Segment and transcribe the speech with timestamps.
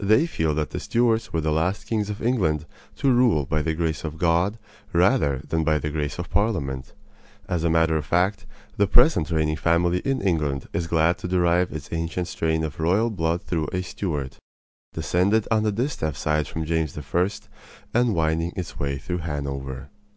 [0.00, 3.72] They feel that the Stuarts were the last kings of England to rule by the
[3.72, 4.58] grace of God
[4.92, 6.92] rather than by the grace of Parliament.
[7.48, 8.46] As a matter of fact,
[8.76, 13.10] the present reigning family in England is glad to derive its ancient strain of royal
[13.10, 14.38] blood through a Stuart
[14.92, 17.28] descended on the distaff side from James I.,
[17.94, 19.90] and winding its way through Hanover.